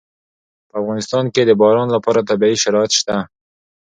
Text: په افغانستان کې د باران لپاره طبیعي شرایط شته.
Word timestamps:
په 0.69 0.75
افغانستان 0.81 1.25
کې 1.33 1.41
د 1.45 1.51
باران 1.61 1.87
لپاره 1.95 2.27
طبیعي 2.29 2.57
شرایط 2.63 2.91
شته. 2.99 3.15